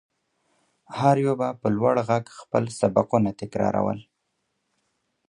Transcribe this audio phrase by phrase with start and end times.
[0.97, 3.99] هر يوه به په لوړ غږ خپل سبقونه تکرارول.